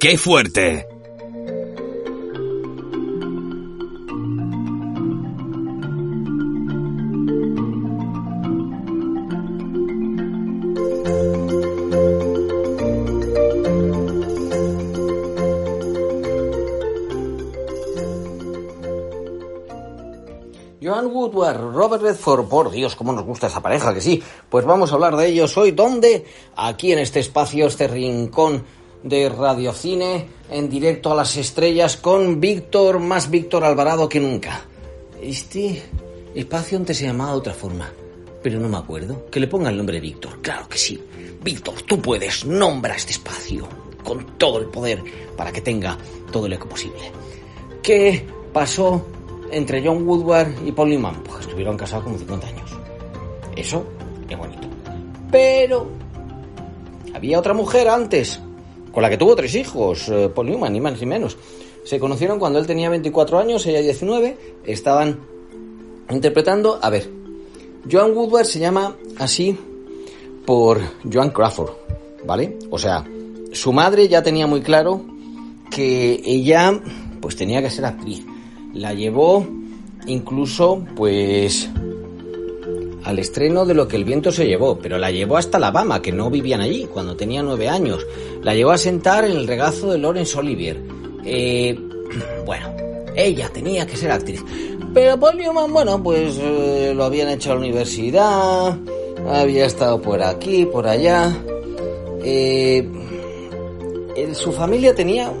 [0.00, 0.86] ¡Qué fuerte!
[20.80, 24.22] Joan Woodward, Robert Redford, por Dios, cómo nos gusta esa pareja, que sí.
[24.48, 25.72] Pues vamos a hablar de ellos hoy.
[25.72, 26.24] ¿Dónde?
[26.54, 28.64] Aquí en este espacio, este rincón
[29.02, 34.62] de Radiocine, en directo a las estrellas, con Víctor, más Víctor Alvarado que nunca.
[35.20, 35.82] Este
[36.34, 37.90] espacio antes se llamaba otra forma,
[38.42, 39.26] pero no me acuerdo.
[39.30, 41.02] Que le ponga el nombre Víctor, claro que sí.
[41.42, 43.68] Víctor, tú puedes, nombra este espacio
[44.02, 45.02] con todo el poder
[45.36, 45.96] para que tenga
[46.32, 47.12] todo el eco posible.
[47.82, 49.06] ¿Qué pasó
[49.50, 51.22] entre John Woodward y Paul Newman?
[51.22, 52.70] Pues estuvieron casados como 50 años.
[53.56, 53.84] Eso
[54.28, 54.68] es bonito.
[55.30, 55.88] Pero
[57.14, 58.40] había otra mujer antes,
[58.98, 61.36] con la que tuvo tres hijos, eh, Paul Newman, ni más ni menos.
[61.84, 65.20] Se conocieron cuando él tenía 24 años, ella 19, estaban
[66.10, 67.08] interpretando, a ver,
[67.88, 69.56] Joan Woodward se llama así
[70.44, 71.70] por Joan Crawford,
[72.26, 72.58] ¿vale?
[72.70, 73.04] O sea,
[73.52, 75.04] su madre ya tenía muy claro
[75.70, 76.82] que ella
[77.20, 78.26] pues tenía que ser actriz.
[78.74, 79.46] La llevó
[80.08, 81.68] incluso pues
[83.08, 86.12] al estreno de Lo que el viento se llevó, pero la llevó hasta Alabama, que
[86.12, 88.06] no vivían allí, cuando tenía nueve años.
[88.42, 90.78] La llevó a sentar en el regazo de Laurence Olivier.
[91.24, 91.74] Eh,
[92.44, 92.70] bueno,
[93.16, 94.44] ella tenía que ser actriz.
[94.92, 98.78] Pero Paul Newman, bueno, pues eh, lo habían hecho a la universidad,
[99.26, 101.34] había estado por aquí, por allá.
[102.22, 102.86] Eh,
[104.34, 105.32] su familia tenía,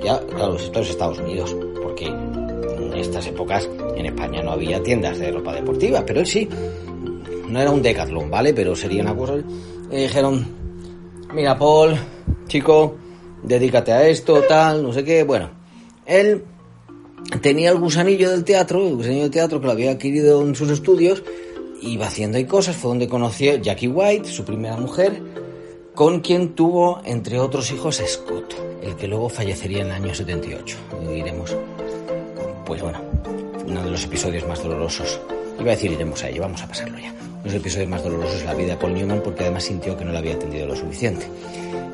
[0.00, 5.18] ya, claro, esto es Estados Unidos, porque en estas épocas en España no había tiendas
[5.18, 6.48] de ropa deportiva, pero él sí.
[7.48, 8.52] No era un decathlon, ¿vale?
[8.54, 9.34] Pero sería una cosa.
[9.90, 10.46] Le dijeron,
[11.32, 11.96] mira, Paul,
[12.48, 12.96] chico,
[13.42, 15.22] dedícate a esto, tal, no sé qué.
[15.22, 15.50] Bueno,
[16.04, 16.44] él
[17.40, 20.70] tenía el gusanillo del teatro, el gusanillo del teatro que lo había adquirido en sus
[20.70, 21.22] estudios,
[21.82, 25.20] iba haciendo ahí cosas, fue donde conoció Jackie White, su primera mujer,
[25.94, 30.76] con quien tuvo, entre otros hijos, Scott, el que luego fallecería en el año 78.
[31.02, 31.56] Lo diremos.
[32.66, 33.00] Pues bueno,
[33.66, 35.20] uno de los episodios más dolorosos.
[35.58, 37.14] Iba a decir, iremos a ello, vamos a pasarlo ya.
[37.46, 40.04] Uno de los episodios más dolorosos la vida de Paul Newman porque además sintió que
[40.04, 41.28] no le había atendido lo suficiente.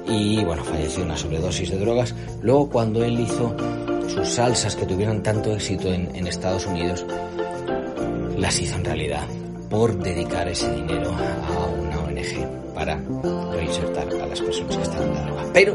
[0.08, 2.14] Y bueno, falleció una sobredosis de drogas.
[2.40, 3.54] Luego, cuando él hizo
[4.08, 7.04] sus salsas que tuvieron tanto éxito en, en Estados Unidos,
[8.38, 9.26] las hizo en realidad
[9.68, 12.98] por dedicar ese dinero a una ONG para
[13.52, 15.44] reinsertar a las personas que están en la droga.
[15.52, 15.74] Pero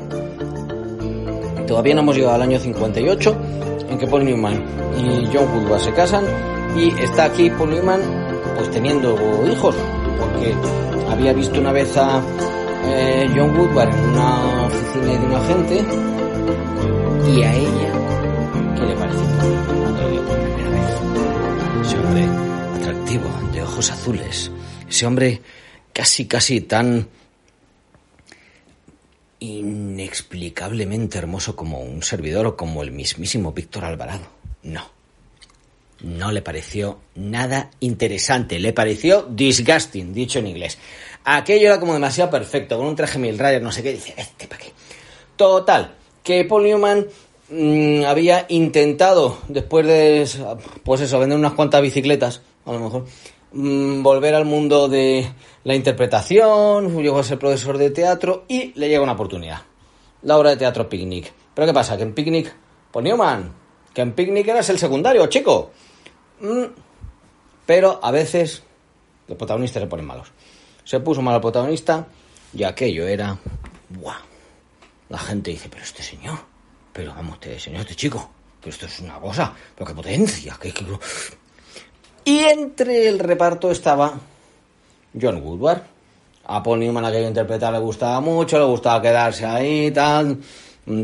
[1.67, 3.37] todavía no hemos llegado al año 58
[3.91, 4.55] en que Paul Newman
[4.97, 6.25] y John Woodward se casan
[6.75, 8.26] y está aquí Paul Newman
[8.57, 9.15] pues teniendo
[9.47, 9.75] hijos
[10.19, 10.55] porque
[11.09, 12.21] había visto una vez a
[12.85, 15.85] eh, John Woodward en una oficina de un agente
[17.31, 17.93] y a ella
[18.75, 19.23] ¿qué le pareció?
[19.67, 20.09] Cuando
[21.81, 22.25] ese hombre
[22.75, 24.51] atractivo de ojos azules
[24.89, 25.41] ese hombre
[25.93, 27.07] casi casi tan
[29.39, 34.27] inexplicablemente hermoso como un servidor o como el mismísimo Víctor Alvarado.
[34.63, 34.96] No.
[36.01, 40.77] No le pareció nada interesante, le pareció disgusting, dicho en inglés.
[41.23, 44.47] Aquello era como demasiado perfecto, con un traje mil rayas, no sé qué, dice, este
[44.47, 44.71] para qué.
[45.35, 47.07] Total, que Paul Newman
[47.49, 50.27] mmm, había intentado, después de,
[50.83, 53.05] pues eso, vender unas cuantas bicicletas, a lo mejor,
[53.53, 55.27] mmm, volver al mundo de
[55.63, 59.61] la interpretación, llegó a ser profesor de teatro y le llega una oportunidad.
[60.21, 61.33] La obra de teatro Picnic.
[61.53, 61.97] Pero ¿qué pasa?
[61.97, 62.53] Que en Picnic,
[62.91, 63.51] pues Newman,
[63.97, 65.71] que en Picnic eras el secundario, chico.
[66.39, 66.65] Mm,
[67.65, 68.61] pero a veces
[69.27, 70.27] los protagonistas se ponen malos.
[70.83, 72.05] Se puso mal el protagonista
[72.53, 73.35] y aquello era...
[73.89, 74.19] ¡Buah!
[75.09, 76.37] La gente dice, pero este señor,
[76.93, 78.29] pero vamos, este señor, este chico,
[78.59, 80.71] pero esto es una cosa, pero qué potencia, que...
[82.23, 84.13] Y entre el reparto estaba
[85.19, 85.81] John Woodward.
[86.45, 90.39] A Paul Newman, a que interpretar, le gustaba mucho, le gustaba quedarse ahí, tal,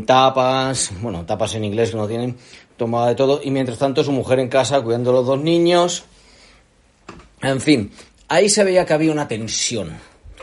[0.06, 2.36] tapas, bueno, tapas en inglés que no tienen,
[2.76, 6.04] tomaba de todo, y mientras tanto su mujer en casa cuidando a los dos niños.
[7.42, 7.92] En fin,
[8.28, 9.92] ahí se veía que había una tensión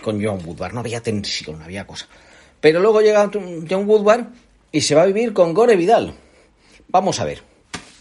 [0.02, 2.08] con John Woodward, no había tensión, no había cosa.
[2.60, 3.30] Pero luego llega
[3.70, 4.28] John Woodward
[4.72, 6.14] y se va a vivir con Gore Vidal.
[6.90, 7.44] Vamos a ver.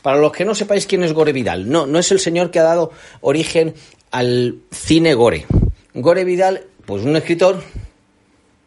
[0.03, 2.59] Para los que no sepáis quién es Gore Vidal, no, no es el señor que
[2.59, 2.91] ha dado
[3.21, 3.75] origen
[4.11, 5.47] al cine Gore.
[5.95, 7.63] Gore Vidal, pues un escritor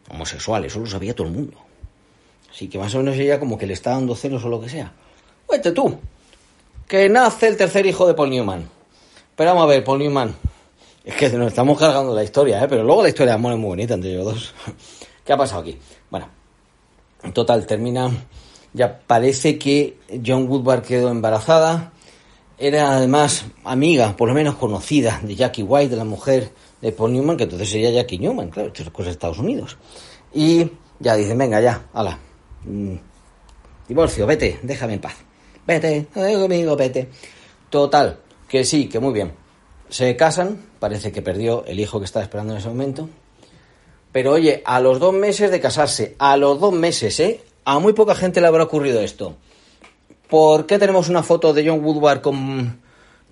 [0.08, 1.58] homosexual, eso lo sabía todo el mundo.
[2.50, 4.68] Así que más o menos ella como que le está dando celos o lo que
[4.68, 4.92] sea.
[5.54, 5.96] Vete tú,
[6.88, 8.68] que nace el tercer hijo de Paul Newman.
[9.36, 10.34] Pero vamos a ver, Paul Newman.
[11.04, 12.66] Es que nos estamos cargando la historia, ¿eh?
[12.68, 14.54] pero luego la historia de es muy bonita entre ellos dos.
[15.24, 15.78] ¿Qué ha pasado aquí?
[16.10, 16.26] Bueno,
[17.22, 18.10] en total, termina.
[18.72, 19.96] Ya parece que
[20.26, 21.92] John Woodward quedó embarazada.
[22.58, 26.50] Era además amiga, por lo menos conocida, de Jackie White, de la mujer
[26.80, 29.76] de Paul Newman, que entonces sería Jackie Newman, claro, esto es cosa de Estados Unidos.
[30.34, 30.68] Y
[30.98, 32.18] ya dicen, venga, ya, hala.
[32.64, 32.96] Mm,
[33.86, 35.14] divorcio, vete, déjame en paz.
[35.66, 37.08] Vete, conmigo, vete.
[37.70, 38.18] Total,
[38.48, 39.32] que sí, que muy bien.
[39.88, 43.08] Se casan, parece que perdió el hijo que estaba esperando en ese momento.
[44.12, 47.40] Pero oye, a los dos meses de casarse, a los dos meses, ¿eh?
[47.64, 49.36] A muy poca gente le habrá ocurrido esto.
[50.28, 52.80] ¿Por qué tenemos una foto de John Woodward con,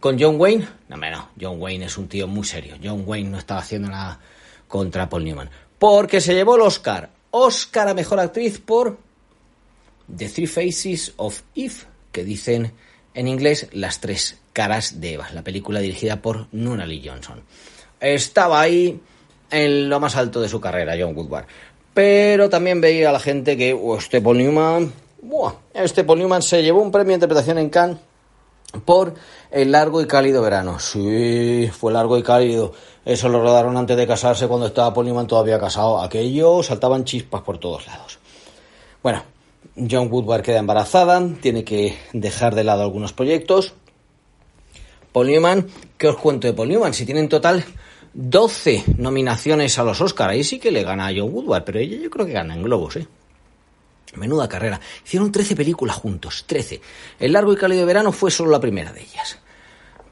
[0.01, 0.67] con John Wayne?
[0.89, 2.77] No, no, John Wayne es un tío muy serio.
[2.83, 4.19] John Wayne no estaba haciendo nada
[4.67, 5.51] contra Paul Newman.
[5.79, 7.11] Porque se llevó el Oscar.
[7.31, 8.99] Oscar a Mejor Actriz por
[10.15, 11.75] The Three Faces of Eve,
[12.13, 12.73] que dicen
[13.15, 17.43] en inglés Las Tres Caras de Eva, la película dirigida por Lee Johnson.
[18.01, 19.01] Estaba ahí
[19.51, 21.47] en lo más alto de su carrera, John Woodward.
[21.95, 24.93] Pero también veía a la gente que oh, este Paul Newman,
[25.75, 27.99] este Paul Newman se llevó un premio de interpretación en Cannes
[28.85, 29.15] por
[29.51, 30.79] el largo y cálido verano.
[30.79, 32.73] Sí, fue largo y cálido.
[33.05, 36.01] Eso lo rodaron antes de casarse cuando estaba Paul Newman todavía casado.
[36.01, 38.19] Aquello saltaban chispas por todos lados.
[39.03, 39.23] Bueno,
[39.77, 43.75] John Woodward queda embarazada, tiene que dejar de lado algunos proyectos.
[45.13, 45.67] Paul Newman,
[45.99, 46.95] ¿qué os cuento de Paul Newman?
[46.95, 47.65] Si tiene en total
[48.15, 51.99] 12 nominaciones a los Oscars, ahí sí que le gana a John Woodward, pero ella
[51.99, 53.07] yo creo que gana en globos, ¿eh?
[54.17, 54.79] Menuda carrera.
[55.05, 56.81] Hicieron 13 películas juntos, 13.
[57.19, 59.39] El largo y cálido verano fue solo la primera de ellas.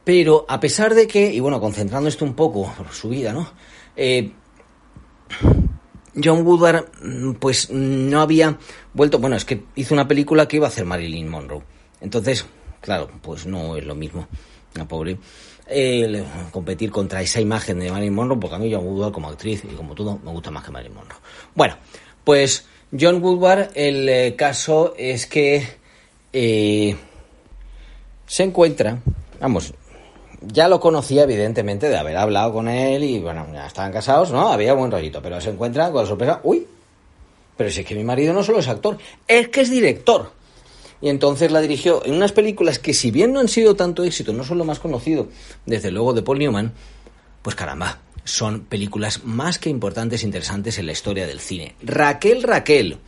[0.05, 3.53] Pero a pesar de que, y bueno, concentrando esto un poco por su vida, ¿no?
[3.97, 4.33] Eh,
[6.23, 8.59] John Woodward, mm, pues no había
[8.95, 9.19] vuelto.
[9.19, 11.63] Bueno, es que hizo una película que iba a hacer Marilyn Monroe.
[12.01, 12.47] Entonces,
[12.81, 14.27] claro, pues no es lo mismo.
[14.75, 15.19] La pobre.
[16.51, 19.75] Competir contra esa imagen de Marilyn Monroe, porque a mí John Woodward como actriz y
[19.75, 21.19] como todo me gusta más que Marilyn Monroe.
[21.55, 21.77] Bueno,
[22.25, 22.67] pues
[22.99, 25.67] John Woodward, el eh, caso es que
[26.33, 26.97] eh,
[28.27, 28.99] se encuentra,
[29.41, 29.75] vamos,
[30.41, 34.49] ya lo conocía evidentemente de haber hablado con él y bueno, ya estaban casados, ¿no?
[34.53, 36.67] Había buen rollito, pero se encuentra con la sorpresa, uy,
[37.57, 38.99] pero si es que mi marido no solo es actor,
[39.29, 40.33] es que es director.
[41.03, 44.33] Y entonces la dirigió en unas películas que si bien no han sido tanto éxito,
[44.33, 45.29] no son lo más conocido,
[45.67, 46.73] desde luego de Paul Newman,
[47.43, 51.75] pues caramba, son películas más que importantes e interesantes en la historia del cine.
[51.83, 52.99] Raquel Raquel,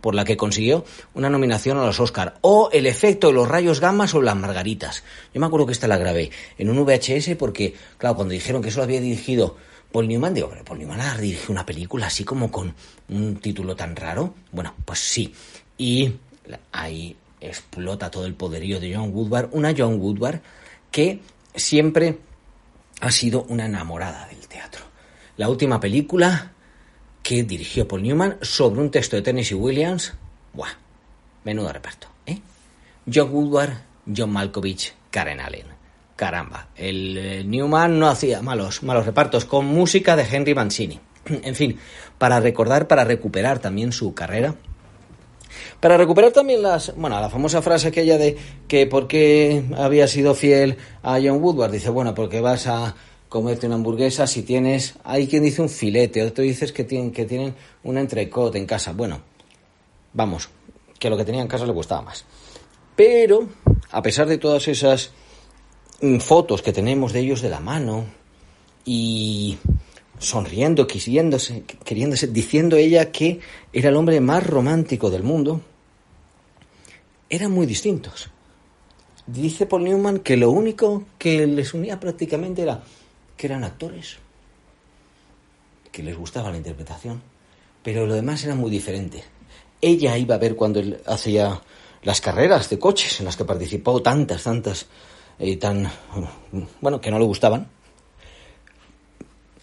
[0.00, 0.84] por la que consiguió
[1.14, 2.38] una nominación a los Oscar.
[2.40, 5.04] O El efecto de los rayos gamma o las margaritas.
[5.34, 8.68] Yo me acuerdo que esta la grabé en un VHS porque, claro, cuando dijeron que
[8.68, 9.56] eso lo había dirigido
[9.92, 12.74] Paul Newman, digo, pero Paul Newman ha dirigido una película así como con
[13.08, 14.34] un título tan raro.
[14.52, 15.34] Bueno, pues sí.
[15.76, 16.12] Y
[16.72, 19.50] ahí explota todo el poderío de John Woodward.
[19.52, 20.40] Una John Woodward
[20.90, 21.20] que
[21.54, 22.18] siempre
[23.00, 24.84] ha sido una enamorada del teatro.
[25.36, 26.52] La última película
[27.22, 30.14] que dirigió Paul Newman sobre un texto de Tennessee Williams.
[30.52, 30.70] Buah,
[31.44, 32.40] menudo reparto, ¿eh?
[33.12, 33.72] John Woodward,
[34.14, 35.66] John Malkovich, Karen Allen.
[36.16, 41.00] Caramba, el eh, Newman no hacía malos, malos repartos con música de Henry Mancini.
[41.24, 41.78] en fin,
[42.18, 44.54] para recordar, para recuperar también su carrera.
[45.80, 48.36] Para recuperar también las, bueno, la famosa frase aquella de
[48.68, 51.72] que por qué había sido fiel a John Woodward.
[51.72, 52.94] Dice, bueno, porque vas a
[53.30, 57.24] comerte una hamburguesa si tienes, hay quien dice un filete, otro dices que tienen, que
[57.24, 58.92] tienen un entrecot en casa.
[58.92, 59.22] Bueno,
[60.12, 60.50] vamos,
[60.98, 62.24] que lo que tenía en casa le gustaba más.
[62.96, 63.48] Pero,
[63.92, 65.12] a pesar de todas esas
[66.02, 68.04] mm, fotos que tenemos de ellos de la mano
[68.84, 69.56] y
[70.18, 73.38] sonriendo, quisiéndose, queriéndose, diciendo ella que
[73.72, 75.60] era el hombre más romántico del mundo,
[77.28, 78.28] eran muy distintos.
[79.24, 82.82] Dice Paul Newman que lo único que les unía prácticamente era
[83.40, 84.18] que eran actores,
[85.90, 87.22] que les gustaba la interpretación,
[87.82, 89.24] pero lo demás era muy diferente.
[89.80, 91.58] Ella iba a ver cuando él hacía
[92.02, 94.88] las carreras de coches en las que participó tantas, tantas,
[95.38, 95.90] y eh, tan,
[96.82, 97.66] bueno, que no le gustaban,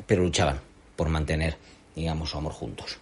[0.07, 0.59] pero luchaban
[0.95, 1.55] por mantener,
[1.95, 2.97] digamos, su amor juntos.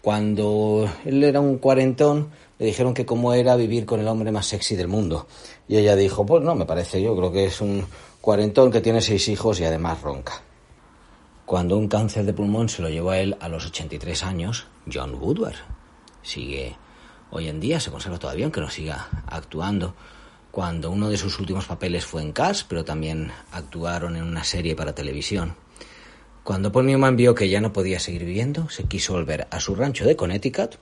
[0.00, 4.46] Cuando él era un cuarentón, le dijeron que cómo era vivir con el hombre más
[4.46, 5.26] sexy del mundo.
[5.68, 7.84] Y ella dijo, pues no, me parece, yo creo que es un
[8.26, 10.42] cuarentón que tiene seis hijos y además ronca.
[11.44, 15.14] cuando un cáncer de pulmón se lo llevó a él a los 83 años, John
[15.14, 15.54] Woodward.
[16.22, 16.76] Sigue
[17.30, 19.94] hoy en día, se conserva todavía, aunque no siga actuando.
[20.50, 24.74] Cuando uno de sus últimos papeles fue en Cars, pero también actuaron en una serie
[24.74, 25.54] para televisión.
[26.42, 29.76] Cuando Paul Newman vio que ya no podía seguir viviendo, se quiso volver a su
[29.76, 30.78] rancho de Connecticut.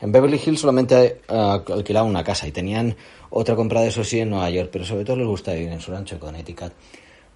[0.00, 2.96] En Beverly Hills solamente uh, alquilaba una casa y tenían
[3.30, 5.90] otra comprada, eso sí, en Nueva York, pero sobre todo les gusta vivir en su
[5.92, 6.72] rancho de Connecticut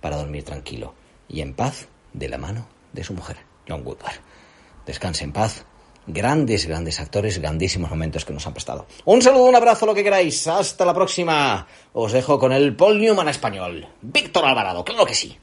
[0.00, 0.94] para dormir tranquilo
[1.28, 3.36] y en paz de la mano de su mujer,
[3.68, 4.20] John Woodward.
[4.86, 5.64] Descanse en paz.
[6.06, 8.86] Grandes, grandes actores, grandísimos momentos que nos han prestado.
[9.04, 10.46] Un saludo, un abrazo, lo que queráis.
[10.46, 11.66] Hasta la próxima.
[11.92, 13.86] Os dejo con el Paul Newman español.
[14.00, 15.36] Víctor Alvarado, claro que sí.